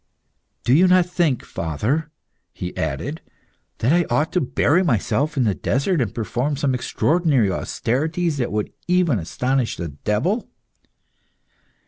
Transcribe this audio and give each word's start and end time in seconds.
"Do 0.63 0.73
you 0.73 0.87
not 0.87 1.05
think, 1.05 1.45
father," 1.45 2.09
he 2.53 2.75
added, 2.75 3.21
"that 3.77 3.93
I 3.93 4.05
ought 4.09 4.31
to 4.31 4.41
bury 4.41 4.83
myself 4.83 5.37
in 5.37 5.43
the 5.43 5.53
desert, 5.53 6.01
and 6.01 6.11
perform 6.11 6.57
some 6.57 6.73
extraordinary 6.73 7.51
austerities 7.51 8.37
that 8.37 8.51
would 8.51 8.73
even 8.87 9.19
astonish 9.19 9.77
the 9.77 9.89
devil?" 9.89 10.49